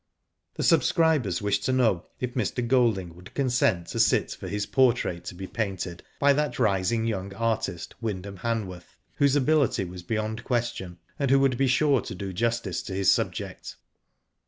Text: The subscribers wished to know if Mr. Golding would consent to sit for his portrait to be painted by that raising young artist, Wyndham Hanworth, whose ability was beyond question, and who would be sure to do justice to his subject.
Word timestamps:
The 0.55 0.63
subscribers 0.63 1.43
wished 1.43 1.63
to 1.65 1.71
know 1.71 2.07
if 2.19 2.33
Mr. 2.33 2.67
Golding 2.67 3.13
would 3.13 3.35
consent 3.35 3.85
to 3.89 3.99
sit 3.99 4.31
for 4.31 4.47
his 4.47 4.65
portrait 4.65 5.23
to 5.25 5.35
be 5.35 5.45
painted 5.45 6.01
by 6.19 6.33
that 6.33 6.57
raising 6.57 7.05
young 7.05 7.35
artist, 7.35 7.93
Wyndham 8.01 8.37
Hanworth, 8.39 8.97
whose 9.17 9.35
ability 9.35 9.85
was 9.85 10.01
beyond 10.01 10.43
question, 10.43 10.97
and 11.19 11.29
who 11.29 11.39
would 11.41 11.55
be 11.55 11.67
sure 11.67 12.01
to 12.01 12.15
do 12.15 12.33
justice 12.33 12.81
to 12.81 12.95
his 12.95 13.11
subject. 13.13 13.75